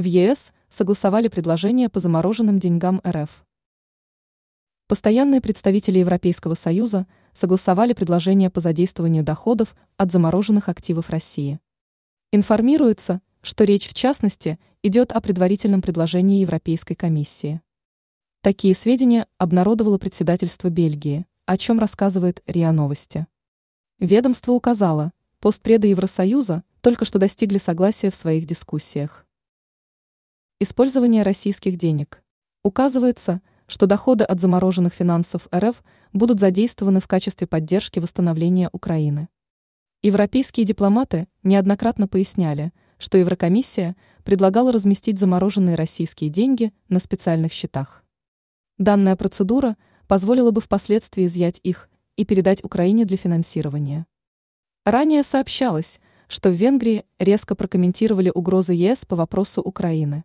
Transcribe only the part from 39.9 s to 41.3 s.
Европейские дипломаты